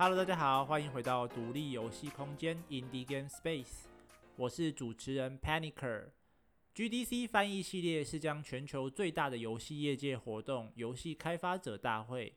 [0.00, 3.86] Hello，大家好，欢迎回到独立游戏空间 Indie Game Space。
[4.36, 6.10] 我是主持人 Panicer。
[6.72, 12.32] GDC 翻译系列是将全球最大的游戏业界活动——游戏开发者大会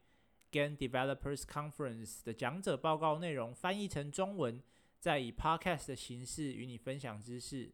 [0.51, 4.59] （Game Developers Conference） 的讲者报告内容翻译成中文，
[4.99, 7.71] 再以 Podcast 的形式与你分享知识。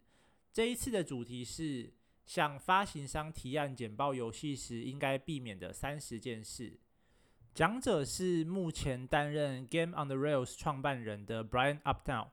[0.52, 1.94] 这一次的主题是
[2.26, 6.78] 向发行商提案简报游戏时应该避免的三十件事。
[7.58, 12.28] 讲者是目前担任 Game on the Rails 创办人的 Brian Updown，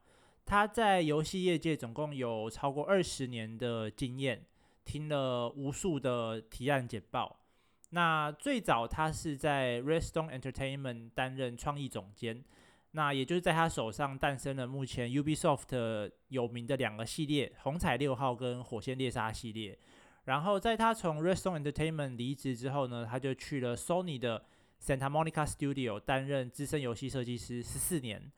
[0.44, 4.44] 他在游戏业界总共有超过二十年的经验，
[4.84, 7.40] 听了无数的提案简报。
[7.88, 12.44] 那最早他是在 Redstone Entertainment 担任创意总监，
[12.90, 19.78] 那也就是在他手上诞生了目前 Ubisoft 有名的两个系列：红彩六号跟火线猎杀系列。
[20.24, 24.44] 然后在他从 Redstone Entertainment 离职之后呢，他就去了 Sony 的。
[24.84, 28.30] Santa Monica Studio 担任资深游戏设计师十四年。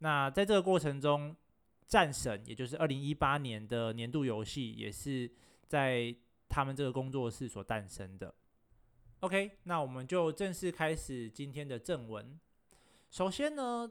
[0.00, 1.34] 那在这个过程中，
[1.86, 5.30] 战神也就是二零一八年的年度游戏，也是
[5.66, 6.14] 在
[6.46, 8.34] 他们这个工作室所诞生的。
[9.20, 12.38] OK，那我们就正式开始今天的正文。
[13.10, 13.90] 首先呢，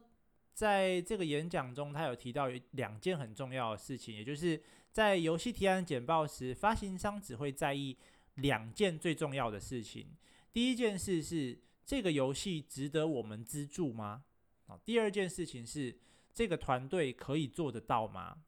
[0.53, 4.61] 在这个演讲中，他有提到两件很重要的事情，也就是
[4.91, 7.97] 在游戏提案简报时，发行商只会在意
[8.35, 10.05] 两件最重要的事情。
[10.51, 14.23] 第一件事是，这个游戏值得我们资助吗？
[14.67, 15.97] 啊，第二件事情是
[16.33, 18.43] 这个团队可以做得到吗？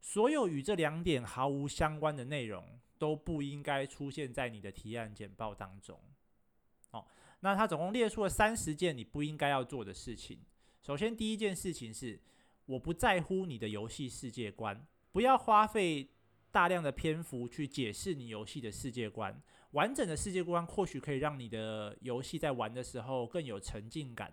[0.00, 6.00] 所有与这两点毫无相关的内容都不应该出现在你的提案简报当中。
[6.92, 7.06] 哦，
[7.40, 10.38] 那他总共列出了三十件你不应该要做的事情。
[10.82, 12.18] 首先，第一件事情是
[12.66, 16.08] 我不在乎你的游戏世界观，不要花费。
[16.52, 19.40] 大量的篇幅去解释你游戏的世界观，
[19.72, 24.32] 完整的世界观或许可以让你的游戏在玩的时候更有沉浸感，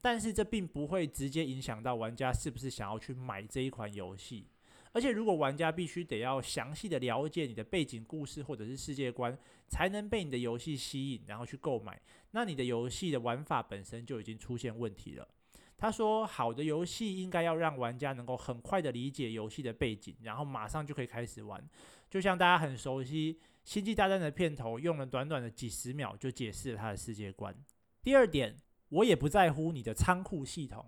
[0.00, 4.48] 但是这并不会直接影响到玩家是不是想要去买这一款游戏。
[4.92, 9.36] 而且，如果玩家必须得要详细的了解你的背景故事或者是世界观，
[9.68, 15.28] 才能被你的游戏吸引，然后去购买，那你的游戏的玩法本身就已经出现问题了。
[15.76, 21.62] 他说：“好的游戏应该要让玩家能够很快的理解游戏的背景，然后马上就可以开始玩。
[22.08, 23.34] 就像大家很熟悉
[23.66, 27.54] 《星际大战》的片头，用了短短的几十秒就解释了它的世界观。
[28.02, 28.56] 第二点，
[28.88, 30.82] 我也不在乎你的仓库系统。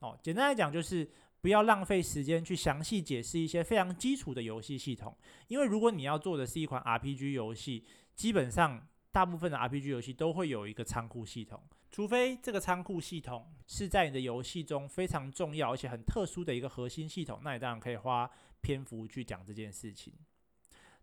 [0.00, 1.08] 哦，简单来讲就是
[1.40, 7.84] 不要浪费时间去详细解释一些非常基础的游戏系统，因为如果你要做的是一款 RPG 游戏，
[8.16, 18.30] 基本上。”大部分的 RPG 游戏都会有一个仓库系统，除非这个仓库系统是在你的游戏中非常重要而且很特殊的一个核心系统，那你当然可以花
[18.60, 20.12] 篇幅去讲这件事情。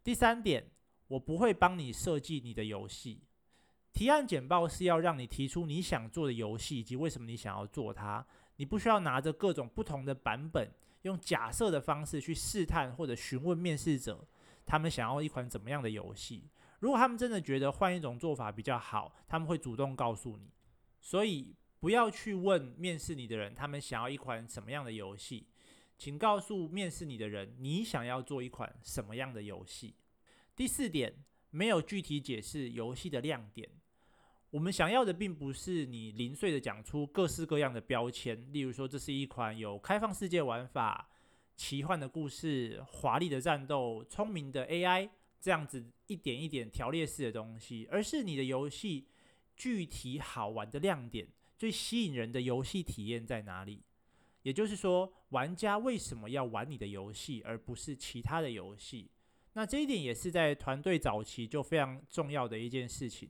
[0.03, 0.63] 第三点，
[1.07, 3.21] 我不会帮你设计你的游戏。
[3.93, 8.25] 提案简报是要让你提出你想做的游戏以及为什么你想要做它，
[8.57, 10.69] 你不需要拿着各种不同的版本，
[11.03, 14.27] 用假设的方式去试探或者询问面试者。
[14.65, 16.49] 他们想要一款怎么样的游戏？
[16.79, 20.49] 如果他们真的觉得换一种做法比较好，他们会主动告诉你。
[20.99, 25.47] 所以不要去问面试你的人，他们想要一款什么样的游戏，
[25.97, 29.93] 请告诉面试你的人，你想要做一款什么样的游戏。
[30.55, 31.13] 第四点，
[31.49, 33.69] 没有具体解释游戏的亮点。
[34.51, 41.09] 我们想要的并不是你零碎的讲出各式各样的标签，例如说这是一款有开放世界玩法。
[41.57, 49.07] 奇幻的故事、华丽的战斗、聪明的 AI，这样子一点一点条列式的东西，而是你的游戏
[49.55, 51.27] 具体好玩的亮点，
[51.57, 53.81] 最吸引人的游戏体验在哪里？
[54.41, 59.09] 也就是说，玩家为什么要玩你的游戏，而不是其他的游戏？
[59.55, 63.29] 那这一点也是在团队早期就非常重要的一件事情。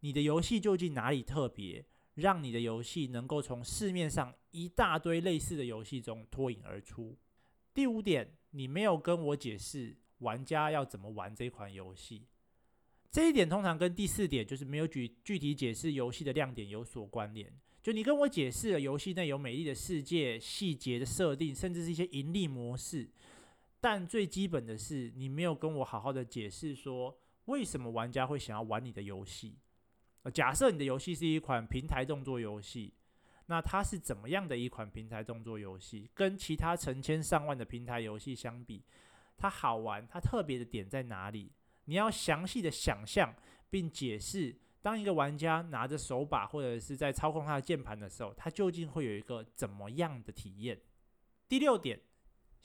[0.00, 1.84] 你的游戏究竟哪里特别，
[2.14, 7.16] 让你的游戏能够从市面上一大堆类似的游戏中脱颖而出？
[7.74, 12.26] 第五点，你没有跟我解释玩家要怎么玩这款游戏。
[13.10, 17.52] 这一点通常跟第四点，就是没有具具体解释游戏的亮点有所关联。
[17.82, 23.08] 就你跟我解释了游戏内有美丽的世界、细节的设定，甚至是一些盈利模式，
[23.80, 29.58] 但最基本的是，你没有跟我好好的解释说，为什么玩家会想要玩你的游戏。
[30.32, 32.94] 假设你的游戏是一款平台动作游戏。
[33.48, 36.10] 那它是怎么样的一款平台动作游戏？
[36.12, 38.82] 跟其他成千上万的平台游戏相比，
[39.36, 41.52] 它好玩，它特别的点在哪里？
[41.84, 43.32] 你要详细的想象
[43.70, 50.80] 并解释，当一个玩家拿着手把或者是在操控他的键盘的时候，他究竟会有一个怎么样的体验？
[51.48, 52.00] 第六点，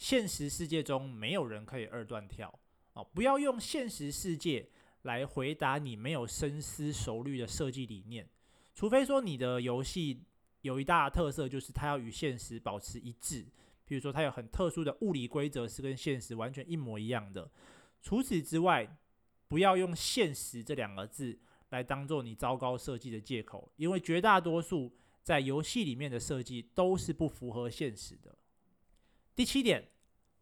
[0.02, 2.52] 现实世界中没有人可以二段跳
[2.94, 4.68] 哦，不要用现实世界
[5.04, 8.28] 来回答你没有深思熟虑的设计理念，
[8.74, 10.24] 除非说你的游戏。
[10.62, 13.44] 有一大特色，就是它要与现实保持一致。
[13.84, 17.50] 比如说，它有很特殊的物理规则，是跟现实完全一模一样的。
[18.00, 18.88] 除此之外，
[19.48, 21.40] 不要用“现实”这两个字
[21.70, 28.38] 来当做你糟糕设计的借口，因为绝大多数在游戏里面的设计都是不符合现实的。
[29.36, 29.90] 第七点，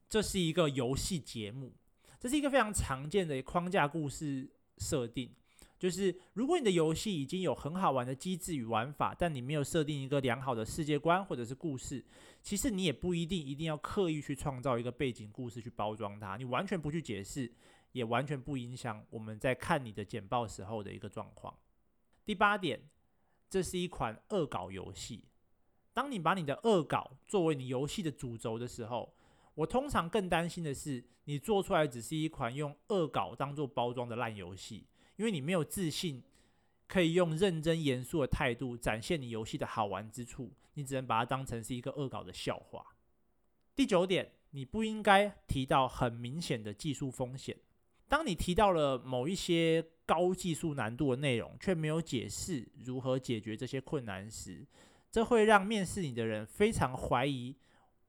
[0.09, 1.71] 这是一个游戏节目，
[2.19, 5.31] 这是一个非常常见的框架故事设定。
[5.77, 12.03] 就是如果你的游戏已经有很好玩的机制与玩法，但你没有设定一个良好的世界观或者是故事，
[12.41, 17.49] 其实你也不一定一定要刻意去创造一个背景故事去包装它，你完全不去解释，
[17.93, 21.55] 也完全不影响我们在看你的简报时候的一个状况。
[22.25, 22.81] 第八点，
[23.49, 25.23] 这是一款恶搞游戏。
[25.93, 29.15] 当你把你的恶搞作为你游戏的主轴的时候，
[29.59, 34.85] 我通常更担心的是，你做出来只是一款用恶搞当做包装的烂游戏。
[35.17, 36.23] 因为你没有自信，
[36.87, 42.85] 可以用认真严肃的态度展现你游戏的好玩之处，你只能把它当成是一个恶搞的笑话。
[43.75, 47.57] 第九点，你不应该提到很明显的技术风险。
[48.07, 54.65] 当你提到了某一些高技术难度的内容，却没有解释如何解决这些困难时，
[55.11, 57.53] 这会让面试你的人非常怀疑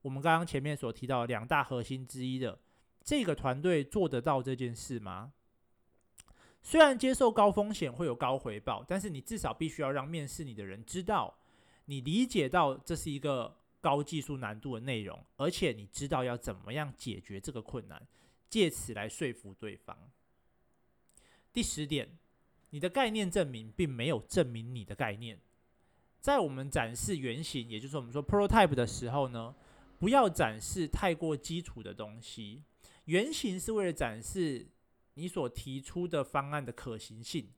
[0.03, 2.59] 我们刚刚前面所提到两大核心之一的
[3.03, 5.33] 这个团队做得到这件事吗？
[6.63, 11.35] 虽然接受高风险会有高回报，但是你至少必须要让面试你的人知道，
[11.87, 18.07] 你理解到这是一个高技术难度的内容，而且你知道要怎么样解决这个困难，
[18.49, 19.97] 借此来说服对方。
[21.53, 22.19] 第十点，
[22.71, 25.39] 你的概念证明并没有证明你的概念。
[26.21, 29.55] 在我们展示原型，也就是我们说 prototype 的时候呢，
[30.01, 32.65] 不要展示太过基础的东西。
[33.05, 34.67] 原型是为了展示。
[35.15, 37.51] 你所提出的方案的可行性，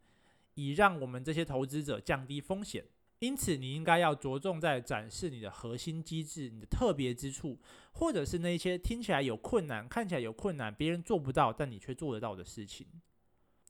[0.55, 2.87] 以让我们这些投资者降低风险。
[3.21, 7.61] 因此，你应该要着重在展示你的核心机制、你的特别之处，
[7.93, 12.87] 或者是那些听起来有困难、看起来有困难、别人做不到但你却做得到的事情。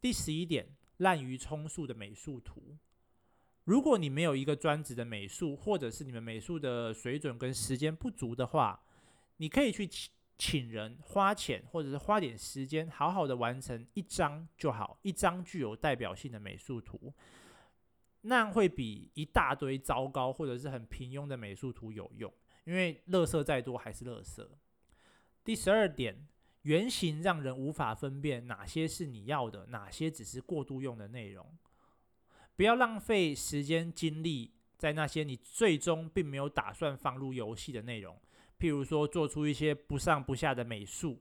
[0.01, 2.79] 第十一点，滥竽充数的美术图。
[3.65, 8.83] 如果你没有一个专职的美术，或者是你们美术的水准跟时间不足的话，
[9.37, 9.87] 你可以去。
[9.87, 17.15] 请请人花钱，或者是花点时间，好好的完成一张就好，一张具有代表性的美术图，
[18.23, 22.33] 那样会比一大堆糟糕或者是很平庸的美术图有用，
[22.65, 24.45] 因为垃圾再多还是垃圾。
[25.45, 26.27] 第十二点，
[26.63, 31.47] 原型让人无法分辨哪些是你要的，哪些只是过渡用的内容，
[32.63, 34.49] 不要浪费时间精力
[34.79, 38.17] 在那些你最终并没有打算放入游戏的内容。
[38.57, 41.21] 譬如说，做出一些不上不下的美术，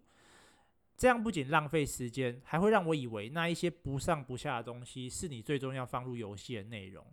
[0.95, 7.03] 这样不仅浪费时间，还会让我以为那一些不上不下的东西是你最终要放入游戏的内容。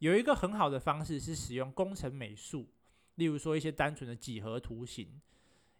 [0.00, 2.68] 有一个很好的方式是使用工程美术，
[3.14, 5.18] 例如说一些单纯的几何图形，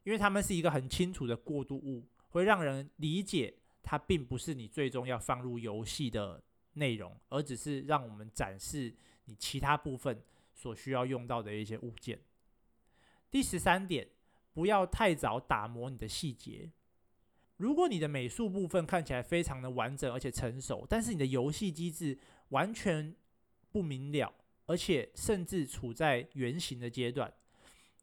[0.04, 3.52] 因为它们是一个很清楚的过渡物，会让人理解
[3.82, 6.42] 它并不是你最终要放入游戏的
[6.74, 8.94] 内容，而只是让我们展示
[9.24, 10.22] 你其他部分
[10.54, 12.18] 所需要用到的一些物件。
[13.30, 14.08] 第十三点，
[14.52, 16.70] 不要太早打磨你的细节。
[17.56, 22.18] 如果你的美术部分看起来非常的完整而且成熟，但是你的游戏机制
[22.48, 23.14] 完全
[23.70, 24.32] 不明了，
[24.66, 27.32] 而且甚至处在原型的阶段，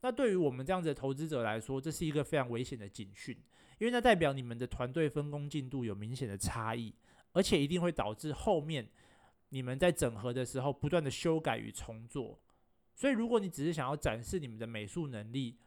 [0.01, 3.35] 那对于我们这样子的投资者来说，这是一个非常危险的警讯，
[3.79, 6.93] 因为那代表你们的团队分工进度有明显的差异，
[7.33, 8.89] 而且一定会导致后面
[9.49, 12.39] 你们在整合的时候不断的修改与重做。
[12.95, 15.57] 所以，如果你只是想要展示你们的美术能力，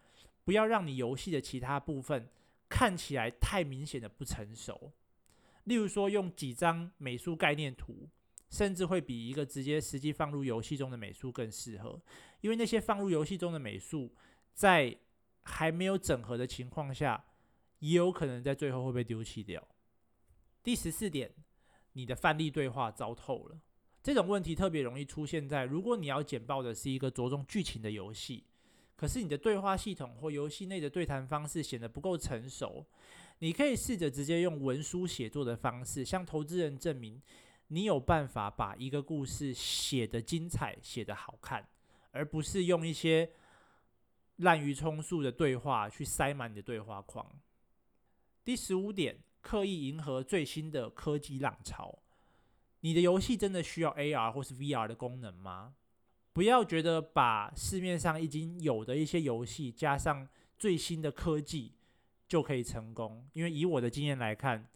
[0.44, 2.28] 不要让你游戏的其他部分
[2.68, 4.92] 看起来太明显的不成熟。
[5.64, 8.08] 例如说，用几张美术概念图，
[8.48, 12.00] 甚至会比一个直接实际放入游戏中的美术更适合，
[12.40, 14.12] 因为那些放入游戏中的美术，
[14.54, 14.98] 在
[15.42, 17.24] 还没有整合的情况下，
[17.78, 19.68] 也有可能在最后会被丢弃掉。
[20.64, 21.32] 第十四点，
[21.92, 23.59] 你的范例对话糟透了。
[24.02, 28.44] 这种问题特别容易出现在，如果你要简报的是一个着重剧情的游戏，
[28.97, 32.87] 可是你的对话系统或游戏内的对谈方式显得不够成熟。
[33.40, 37.20] 你可以试着直接用文书写作的方式，向投资人证明
[37.68, 41.66] 你有办法把一个故事写得精彩、写得好看，
[42.11, 43.30] 而不是用一些
[44.37, 47.26] 滥竽充数的对话去塞满你的对话框。
[48.44, 51.99] 第十五点，刻意迎合最新的科技浪潮。
[52.80, 55.75] 你的游戏真的需要 AR 或是 VR 的功能吗？
[56.32, 61.73] 不要觉得把市面上已经有的一些游戏加上最新的科技
[62.28, 64.68] 就可以成功，因为以我的经验来看，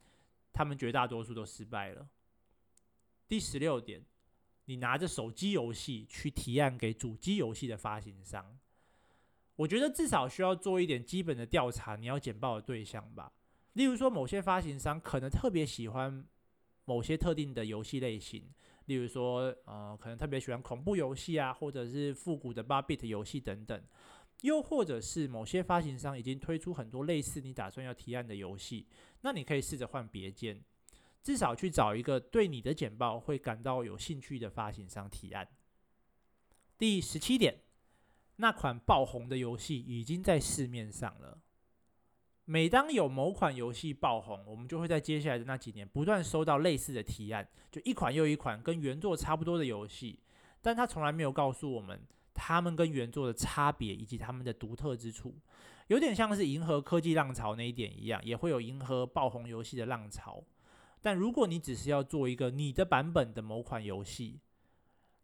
[0.52, 2.08] 他们绝大多数都失败了。
[3.28, 4.04] 第十六点，
[4.64, 8.58] 你拿着手机游戏去提案给主机游戏的发行商。
[9.56, 13.32] 我觉得至少需要做一点基本的调查，你要简报的对象吧。
[13.74, 16.24] 例如说，某些发行商可能特别喜欢
[16.84, 18.48] 某些特定的游戏类型，
[18.86, 23.80] 例如说，呃，可能特别喜欢恐怖游戏啊，或者是复古的八 bit 游戏等等。
[24.42, 28.86] 又或者是某些发行商已经推出很多类似你打算要提案的游戏，
[29.20, 30.62] 那你可以试着换别间，
[31.22, 35.48] 至少去找一个对你的简报会感到有兴趣的发行商提案。
[36.76, 37.60] 第十七点。
[38.36, 41.38] 那款爆红的游戏已经在市面上了。
[42.46, 50.20] 每当有某款游戏爆红，我们就会在接下来的那几年不断收到类似的提案，就一款又一款跟原作差不多的游戏，
[50.60, 51.98] 但他从来没有告诉我们
[52.34, 55.34] 他们跟原作的差别以及他们的独特之处，
[55.86, 60.44] 有点像是银河科技浪潮那一点一样，也会有银河爆红游戏的浪潮。
[61.00, 64.38] 但如果你只是要做一个你的版本的某款游戏，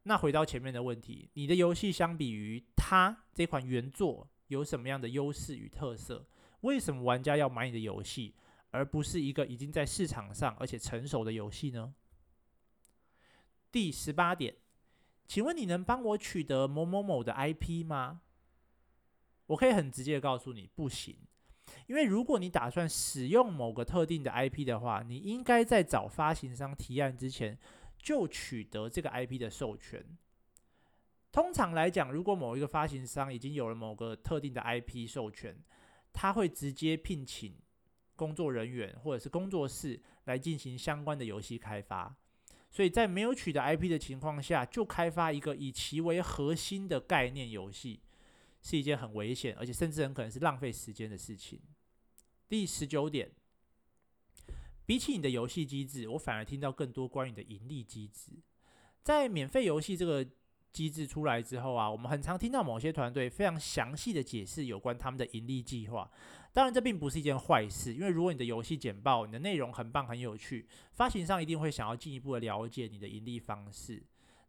[0.05, 6.27] 那回到前面的问题，你的游戏相比于它这款原作有什么样的优势与特色？
[6.61, 8.35] 为什么玩家要买你的游戏，
[8.71, 11.95] 而不是一个已经在市场上而且成熟的游戏呢？
[13.71, 14.57] 第十八点，
[15.27, 18.23] 请问你能帮我取得某某某的 IP 吗？
[19.47, 21.17] 我可以很直接的告诉你，不行，
[21.87, 27.59] 因为如果你打算使用某个特定的 IP 的话，你应该在找发行商提案之前。
[28.03, 30.03] 就取得这个 IP 的授权。
[31.31, 35.55] 通常来讲，如果某一个发行商已经有了某个特定的 IP 授权，
[36.13, 37.57] 他会直接聘请
[38.17, 42.17] 工作人员或者是工作室来进行相关的游戏开发。
[42.71, 48.01] 所以在没有取得 IP 的情况下，就开发一个以其为核心的概念游戏，
[48.63, 51.61] 是一件很危险，而且甚至很可能是浪费时间的事情。
[52.49, 53.31] 第十九点。
[54.87, 58.33] 比起你的游戏机制，我反而听到更多关于你的盈利机制。
[59.05, 60.29] 在免费游戏这个
[60.73, 66.11] 机制出来之后啊，我们很常听到某些团队非常详细的解释有关他们的盈利计划。
[66.53, 74.03] 当然，这并不是一件坏事，因为如果你的游戏简报、你的内容很棒、很有趣，发行商一定会想要进一步的了解你的盈利方式。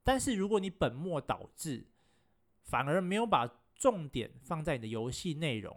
[0.04, 1.86] 但是，如果你本末倒置，
[2.64, 5.76] 反而没有把重点放在你的游戏内容。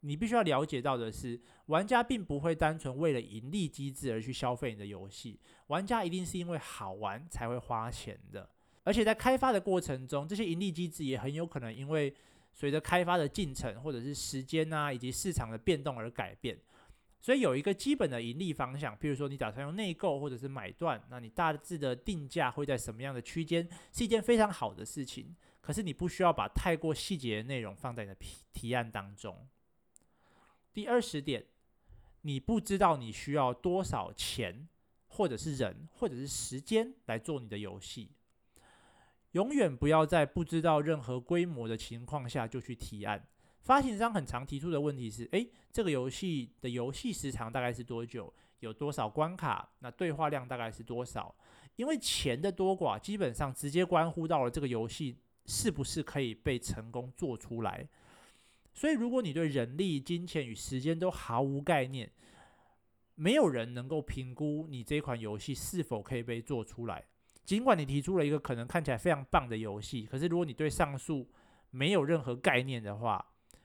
[0.00, 8.50] 你必须要了解到的是，玩家并不会单纯为了盈利机制而去消费你的游戏，玩家一定是因为好玩才会花钱的。
[8.84, 12.14] 而且在开发的过程中，这些盈利机制也很有可能因为
[12.52, 16.56] 随着开发的进程或者是时间啊以及市场的变动而改变。
[17.20, 25.34] 所以有一个基本的盈利方向，譬如说你打算用内购或者是买断，那你大致的定价会在什么样的区间，是一件非常好的事情。
[25.62, 29.48] 可是你不需要把太过细节的内容放在你的提提案当中。
[30.74, 31.46] 第二十点，
[32.20, 34.68] 你不知道你需要多少钱，
[35.06, 38.10] 或者是人，或者是时间来做你的游戏。
[39.34, 43.24] 永远不要在不知道任何规模的情况下就去提案。
[43.62, 48.32] 发行商很常提出的问题是：诶，这个游戏的游戏时长大概是多久？
[48.60, 49.68] 有多少关卡？
[49.80, 51.34] 那对话量大概是多少？
[51.76, 57.88] 因为钱的多寡，基本上直接关乎到了这个游戏是不是可以被成功做出来。
[58.72, 62.10] 所以，如果你对人力、金钱与时间都毫无概念，
[63.16, 67.04] 没有人能够评估你这款游戏是否可以被做出来。
[67.44, 71.28] 尽管你提出了一个可能看起来非常棒的游戏，可是如果你对上述
[71.70, 73.24] 没有任何概念的话，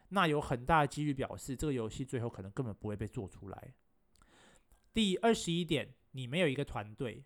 [0.09, 3.73] 那有很大的几率表示这个游戏最后可能根本不会被做出来。
[4.93, 7.23] 第二十一点，你没有一个团队，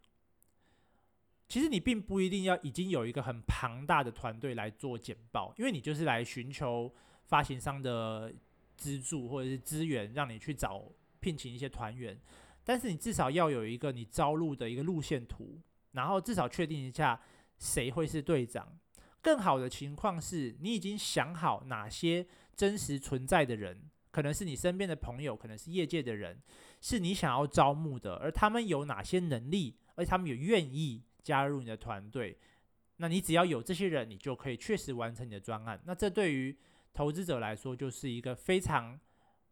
[1.48, 6.93] 其实你并不一定要已经有一个很庞大的团队来做简报，因为你就是来寻求。
[7.25, 8.31] 发行商的
[8.75, 10.83] 资助或者是资源，让你去找
[11.22, 12.19] 聘请一些团员，
[12.65, 15.57] 但是你至少要有一个你招录的一个路线图，
[15.93, 17.19] 然后至少确定一下
[17.57, 18.77] 谁会是队长。
[19.21, 26.41] 更好的情况是你已经想好哪些真实存在的人，可能是你身边的朋友，可能是业界的人，
[26.81, 32.38] 是你想要招募的，而他们有哪些能力，而他们也愿意加入你的团队。
[32.97, 35.81] 那你只要有这些人，你就可以确实完成你的专案。
[35.85, 36.55] 那这对于
[36.93, 39.00] 投资者来说，就是一个非常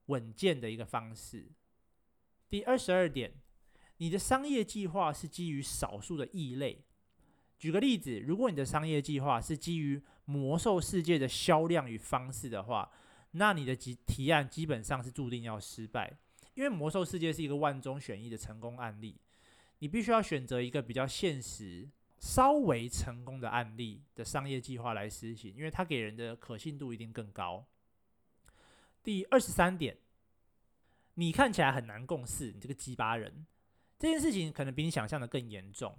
[0.07, 1.50] 稳健的一个方式。
[2.50, 3.33] 第二十二点，
[4.01, 6.84] 你的商业计划是基于少数的异类。
[7.60, 12.91] 举个例子，如果你的商业计划是基于魔兽世界的销量与方式的话，
[13.34, 16.17] 那你的提提案基本上是注定要失败，
[16.55, 19.15] 因为魔兽世界是一个万中选一的成功案例，
[19.77, 21.88] 你必须要选择一个比较现实。
[22.17, 27.65] 稍微成功的案例的商业计划来实行，因为它给人的可信度一定更高。
[29.03, 29.98] 第二十三点，
[31.15, 33.48] 你看起来很难共事，你这个鸡巴人，
[34.01, 35.96] 这件事情可能比你想象的更严重。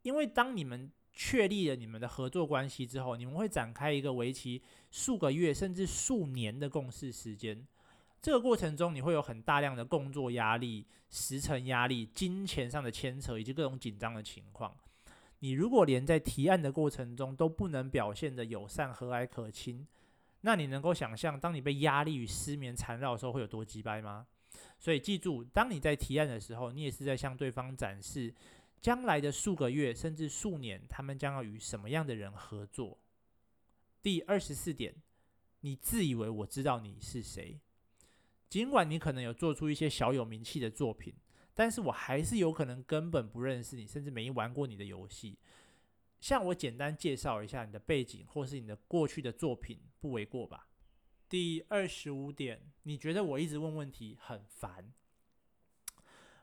[0.00, 7.62] 因为当你们确立了你们的合作关系之后，你们会展开一个为期数个月甚至数年的共事时间。
[8.22, 14.74] 这个过程中，你会有很大量的工作压力、时程压力、金钱上的牵扯以及各种紧张的情况。
[15.40, 19.86] 你如果连在提案的过程中都不能表现得友善、和蔼可亲，
[20.40, 24.26] 那你能够想象，当你被压力与失眠缠绕的时候会有多鸡掰吗？
[24.78, 28.34] 所以记住，当你在提案的时候，你也是在向对方展示。
[28.80, 32.98] 将来的数个月甚至数年，他们将要与什么样的人合作？
[34.02, 34.94] 第二十四点，
[35.60, 37.58] 你自以为我知道你是谁，
[38.50, 41.14] 尽管你可能有做出一些小有名气的作品，
[41.54, 45.38] 但是我还是有可能根本不认识你，甚至没玩过你的游戏。
[46.20, 50.68] 向我简单介绍一下你的背景或是你的过去的作品，不为过吧？
[51.28, 54.92] 第二十五点，你觉得我一直问问题很烦？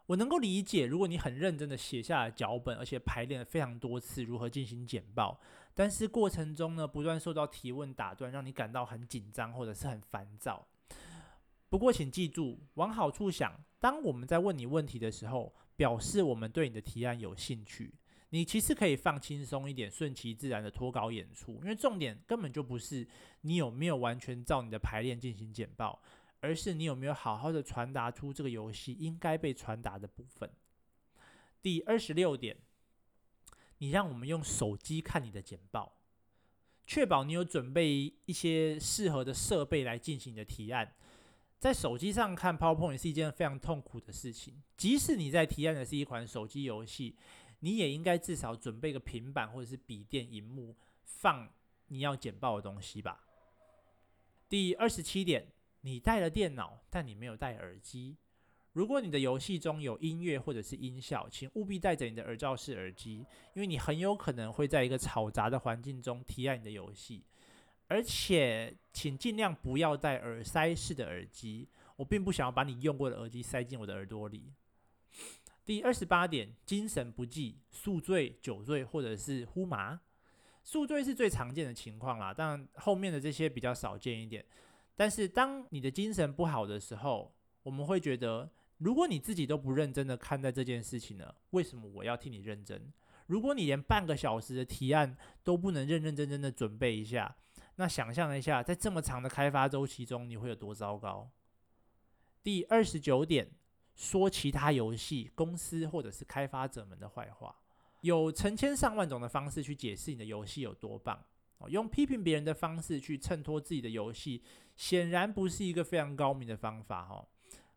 [0.08, 5.40] 我能够理解，如果你很认真的写下了脚本，而且排练了非常多次如何进行简报，
[5.74, 10.68] 但是过程中呢，不断受到提问打断，让你感到很紧张或者是很烦躁。
[11.70, 17.94] 不过请记住，往好处想，当我们在问你问题的时候，表示我们对你的提案有兴趣。
[18.32, 23.08] 你其实可以放轻松一点，顺其自然的脱稿演出，因为重点根本就不是
[23.42, 26.02] 你有没有完全照你的排练进行简报。
[26.44, 30.50] 而是你有没有好好的传达出这个游戏应该被传达的部分。
[31.62, 32.58] 第二十六点，
[33.78, 36.00] 你让我们用手机看你的简报，
[36.88, 40.96] 确保你有准备一些适合的设备来进行你的提案。
[41.60, 47.16] 在手机上看 PowerPoint 是一件非常痛苦的事情，即使你在提案的是一款手机游戏，
[47.62, 51.50] 你也应该至少准备个平板或者是笔电荧幕，放
[51.88, 53.26] 你要简报的东西吧。
[54.48, 55.48] 第二十七点。
[55.84, 58.16] 你带了电脑，但你没有带耳机。
[58.74, 67.24] 如果你的游戏中有音乐或者是音效，请务必带着你的耳罩式耳机，因为你很有可能会在一个嘈杂的环境中体验你的游戏。
[67.88, 71.68] 而且，请尽量不要戴耳塞式的耳机。
[71.96, 74.54] 我并不想要把你用过的耳机塞进我的耳朵里。
[75.66, 80.00] 第二十八点，精神不济、宿醉、酒醉或者是呼麻。
[80.64, 84.46] 宿醉是最常见的情况啦，但后面的这些比较少见一点。
[84.96, 92.92] 但是当你的精神不好的时候，我们会觉得，如果你自己都不认真的看待这件事情呢，为什么我要替你认真？
[93.28, 97.36] 如果你连半个小时的提案都不能认认真真的准备一下，
[97.78, 101.32] 那想象一下，在这么长的开发周期中，你会有多糟糕？
[102.44, 103.50] 第二十九点，
[104.02, 107.56] 说其他游戏公司或者是开发者们的坏话，
[108.02, 111.24] 有成千上万种的方式去解释你的游戏有多棒。
[111.68, 114.42] 用批评别人的方式去衬托自己的游戏，
[114.76, 117.08] 显然不是一个非常高明的方法。
[117.12, 117.28] 哦，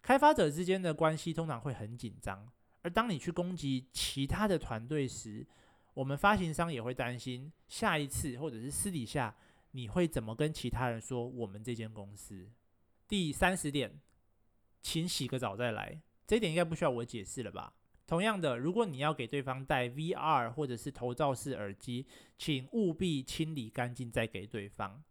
[0.01, 5.47] 开发者之间的关系通常会很紧张，而当你去攻击其他的团队时，
[5.93, 9.37] 我们发行商也会担心下一次或者是私底下
[9.73, 12.49] 你会怎么跟其他人说我们这间公司。
[13.07, 14.01] 第三十点，
[14.81, 17.73] 请洗个澡再来，这一点应该不需要我解释了吧？
[18.07, 22.07] 同样的，如果你要给对方戴 VR 或者是头罩式耳机，
[22.37, 25.03] 请务必清理干净再给对方。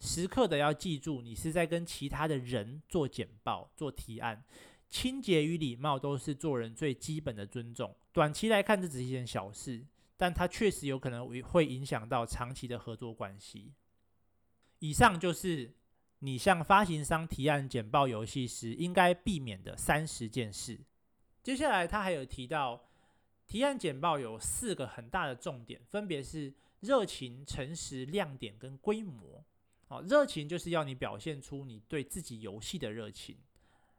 [0.00, 4.44] 时刻的要记住，你是在跟其他的人做简报、做提案。
[4.88, 7.94] 清洁与礼貌都是做人最基本的尊重。
[8.12, 9.84] 短期来看，这只是一件小事，
[10.16, 13.72] 但它确实有可能会影响到长期的合作关系。
[14.78, 15.74] 以上就是
[16.20, 20.80] 你向发行商提案简报游戏时应该避免的三十件事。
[21.42, 22.88] 接下来，他还有提到，
[23.46, 29.44] 提案简报有四个很大的重点，分别是热情、诚实、亮点跟规模。
[29.86, 33.38] 好，热情就是要你表现出你对自己游戏的热情，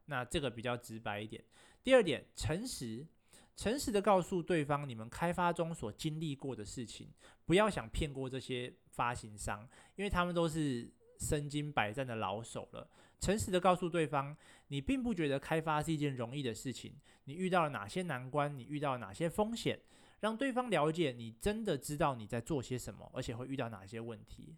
[0.05, 1.43] 那这个比较直白一点。
[1.83, 3.07] 第二点，诚实，
[3.55, 7.09] 诚实的告诉对方你们开发中所经历过的事情，
[7.45, 10.87] 不要想骗过这些发行商，因为他们都是
[11.19, 12.89] 身经百战的老手了。
[13.19, 14.35] 诚实的告诉对方，
[14.69, 16.93] 你并不觉得开发是一件容易的事情，
[17.25, 19.77] 你遇到了哪些难关，你遇到了哪些风险，
[20.21, 24.55] 让对方了解你真的知道你在做些什么，而且会遇到哪些问题。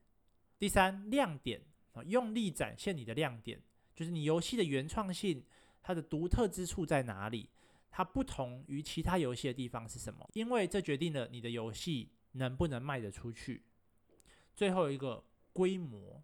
[0.60, 1.60] 第三，亮点
[1.94, 3.60] 啊，用力展现你的亮点，
[3.96, 5.44] 就是你游戏的原创性，
[5.82, 7.50] 它的独特之处在哪里，
[7.90, 10.30] 它不同于其他游戏的地方是什么？
[10.34, 13.64] 因为这决定了你的游戏能不能卖得出去。
[14.56, 16.24] 最后一个，规模。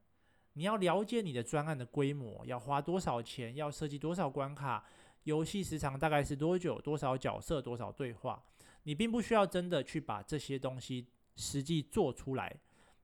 [0.58, 4.84] 你要了解你的专案的规模，要花多少钱，要设计多少关卡，
[5.26, 8.44] 游戏时长大概是多久，多少角色，多少对话。
[8.82, 12.52] 你并不需要真的去把这些东西实际做出来，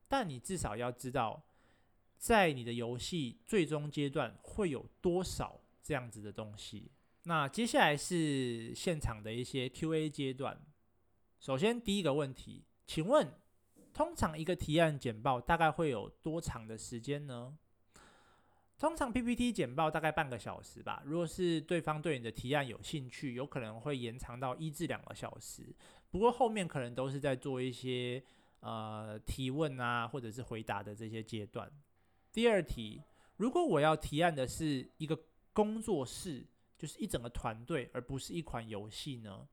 [0.08, 1.44] 但你至少要知道，
[2.18, 6.90] 在你的游戏最终阶段会有多少这样子的东西。
[7.26, 10.60] 那接下来是现场的一些 QA 阶段。
[11.40, 13.32] 首先，第一个问题，请问，
[13.94, 17.56] 通常一个提案简报大概会有多长的时间呢？
[18.80, 21.02] 通常 PPT 简报大概半个小时吧。
[21.06, 25.74] 如果是对方对你的提案有兴趣，有可能会延长到一至两个小时。
[26.10, 28.22] 不过后面可能都是在做一些
[28.60, 31.72] 呃提问啊，或者是回答的这些阶段。
[32.34, 33.02] 第二题，
[33.38, 35.18] 如果我要提案的是一个
[35.54, 36.46] 工作室，
[36.78, 39.48] 就是一整个团队，而不是一款游戏呢？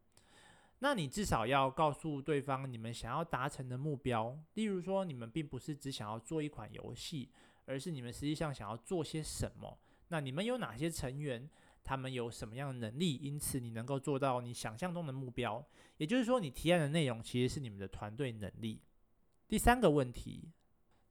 [0.81, 7.31] 那你至少要告诉对方你们想要达成的目标，例如说你们并不是只想要做一款游戏，
[7.67, 9.79] 而是你们实际上想要做些什么。
[10.09, 11.49] 那你们有哪些成员？
[11.83, 13.17] 他们有什么样的能力？
[13.17, 15.65] 因此你能够做到你想象中的目标。
[15.97, 18.83] 也就是说，你提案的内容其实是你们的团队能力。
[19.49, 20.51] 第三个问题，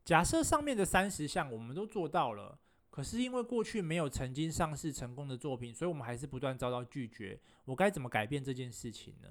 [0.06, 2.60] 假设上面的三十项我们都做到了，
[2.92, 7.40] 可是因为过去没有曾经上市成功的作品，所以我们还是不断遭到拒绝。
[7.66, 9.28] 我该怎么改变这件事情呢？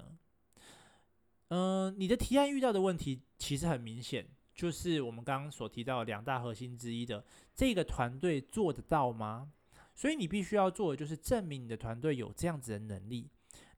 [1.49, 9.51] 嗯、你的提案遇到的问题其实很明显，就是我们刚刚所提到两大核心之一的这个团队做得到吗？
[9.95, 13.27] 所以你必须要做的就是证明你的团队有这样子的能力。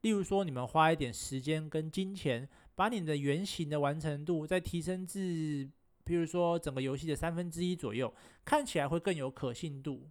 [0.02, 5.70] 例如说，你们花一点时间跟金钱，把你的原型的完成度再提升至，
[6.04, 10.10] 比如说整个游戏的三分之一左右，看起来会更有可信度。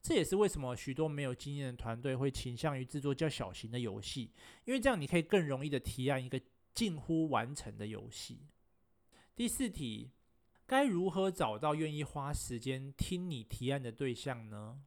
[0.00, 4.30] 这也是为什么许多没有经验的团队会倾向于制作较小型的游戏，
[4.64, 6.40] 因为这样你可以更容易的提案一个。
[6.74, 8.46] 近乎完成的游戏。
[9.34, 10.10] 第四题，
[10.66, 14.80] 该如何找到愿意花时间听你提案的对象呢？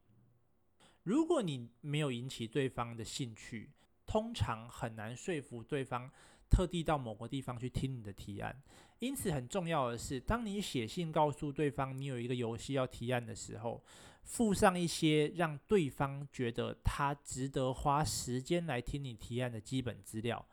[1.02, 3.70] 如果你没有引起对方的兴趣，
[4.06, 6.10] 通常很难说服对方
[6.50, 8.62] 特地到某个地方去听你的提案。
[8.98, 13.84] 因此，很重要的是，当你写信告诉对方你有一个游戏要提案的时候，
[14.22, 20.44] 附上一些让对方觉得他值得花时间来听你提案的基本资料。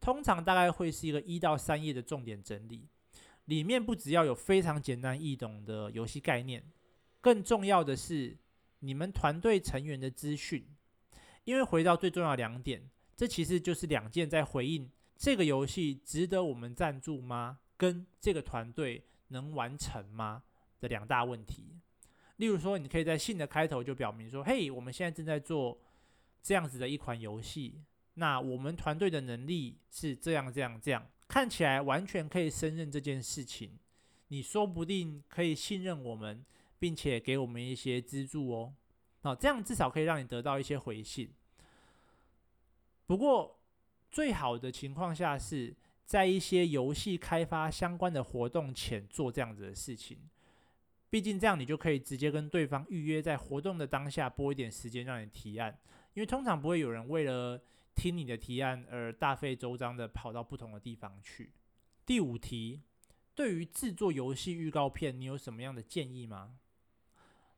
[0.00, 2.88] 通常大概会是一个一到三页的重点整理，
[3.46, 6.62] 里面不只要有非常简单易懂的游戏概念，
[7.20, 8.36] 更重要的是
[8.80, 10.66] 你们团队成员的资讯。
[11.44, 17.58] 因为回到最重要两点，这其实就是两件在回应这个游戏值得我们赞助吗？
[17.76, 20.42] 跟这个团队能完成吗
[20.78, 21.80] 的两大问题。
[22.36, 25.80] 例如说，你可以在信的开头就表明说：“嘿，我们现在正在做
[26.42, 27.80] 这样子的一款游戏。”
[28.18, 33.78] 那我们团队的能力是这样这样这样，看起来完全可以胜任这件事情。
[34.28, 36.44] 你说不定可以信任我们，
[36.78, 38.74] 并且给我们一些资助哦。
[39.22, 41.30] 那这样至少可以让你得到一些回信。
[43.06, 43.58] 不过，
[44.10, 50.18] 最好的情况下是在一些游戏开发相关的活动前做这样子的事情。
[51.10, 55.78] 毕竟这样你就可以直接跟对方预约，在活动的当下拨一点时间让你提案，
[56.12, 57.58] 因为通常不会有人为了
[57.98, 61.52] 听你的提案而大费周章的跑到不同的地方去。
[62.06, 62.80] 第五题，
[63.34, 66.60] 对于制作游戏预告片，你有什么样的建议吗？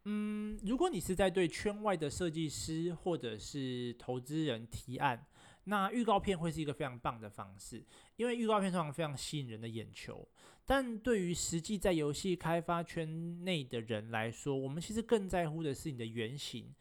[0.05, 5.27] 嗯，如果你是在对圈外的设计师或者是投资人提案，
[5.65, 7.85] 那预告片会是一个非常棒的方式，
[8.17, 10.27] 因为预告片通常非常吸引人的眼球。
[10.65, 16.75] 但对于实际在游戏开发圈内的人来说，我们其实更在乎的是你的原型。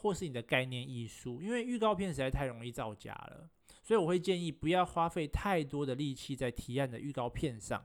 [0.00, 3.48] 或是你的概念艺术，因为预告片实在太容易造假了，
[3.82, 7.84] 所以我会建议不要花费太多的力气在提案的预告片上，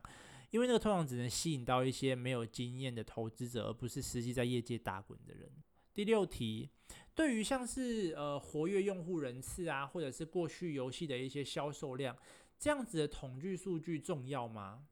[0.50, 5.50] 因为那个通常只能吸引到一些没有经验的投资者，而不是实际在业界打滚的人。
[5.92, 6.70] 第六题，
[7.14, 12.16] 对于像是呃活跃用户人次啊，或者是过去游戏的一些销售量，
[12.58, 14.86] 这样子的统计数据重要吗？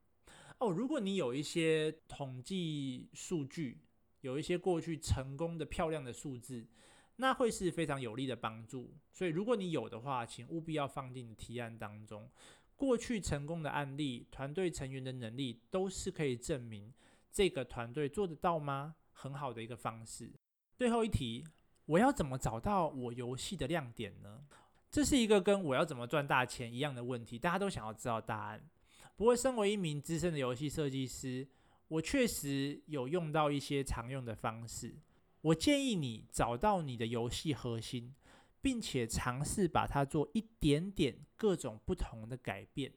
[0.59, 3.81] 哦，如果你有一些统计数据，
[4.21, 6.67] 有一些过去成功的漂亮的数字。
[7.17, 12.29] 那会是非常有利的帮助，所以如果你有的话，请务必要放进提案当中。
[12.77, 16.93] 过去成功的案例，团队成员的能力都是可以证明
[17.31, 18.97] 这个团队做得到吗？
[19.13, 20.33] 很好的一个方式。
[20.75, 21.47] 最后一题，
[21.87, 24.45] 我要怎么找到我游戏的亮点呢？
[24.91, 28.69] 这是一个跟我要怎么赚大钱一样的问题，大家都想要知道答案。
[29.15, 31.47] 不过，身为一名资深的游戏设计师，
[31.87, 34.97] 我确实有用到一些常用的方式。
[35.45, 38.15] 我建议你找到你的游戏核心，
[38.63, 42.91] 并且尝试把它做一点点各种不同的改变。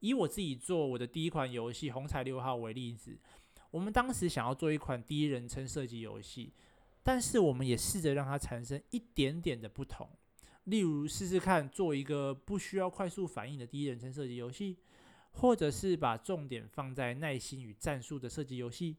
[0.00, 3.18] 以我自己做我的第一款游戏《红彩六号》为例子，
[3.70, 6.52] 我们当时想要做一款第一人称射击游戏，
[7.02, 10.10] 但是我们也试着让它产生一点点的不同。
[10.64, 14.76] 例如，试试看做一个不需要快速反应的第一人称射击游戏，
[15.30, 18.98] 或者是把重点放在耐心与战术的射击游戏。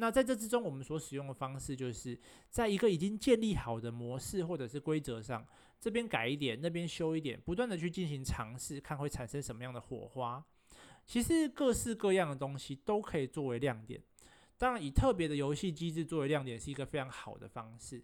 [0.00, 5.46] 那在这之中，我们所使用的方式，就是在一个已经建立好的模式或者是规则上，
[5.78, 10.42] 这边改一点，那边修一点，不断的去进行尝试，看会产生什么样的火花。
[11.06, 14.02] 其实各式各样的东西都可以作为亮点。
[14.56, 18.02] 当然，以特别的游戏机制作为亮点是一个非常好的方式。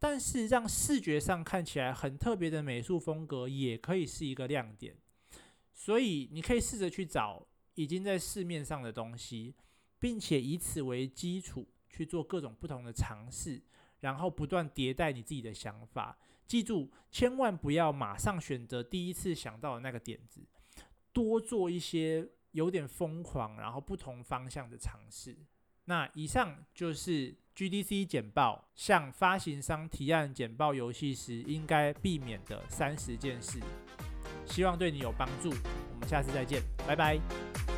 [0.00, 4.96] 但是，让视觉上看起来很特别的美术风格也可以是一个亮点。
[5.72, 9.54] 所以，你可以试着去找已经在市面上的东西。
[10.00, 13.62] 并且以此为基础去做各种不同的尝试，
[14.00, 16.18] 然后不断迭代你自己的想法。
[16.46, 20.40] 记住，千万不要马上选择第一次想到的那个点子，
[21.12, 25.36] 多做一些有点疯狂，然后不同方向的尝试。
[25.84, 33.60] 那以上就是 GDC 简报向发行商提案简报游戏时应该避免的三十件事，
[34.46, 35.50] 希望对你有帮助。
[35.50, 37.69] 我们下次再见，拜拜。